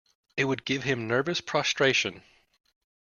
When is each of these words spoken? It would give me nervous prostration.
It 0.35 0.45
would 0.45 0.65
give 0.65 0.83
me 0.87 0.95
nervous 0.95 1.41
prostration. 1.41 2.23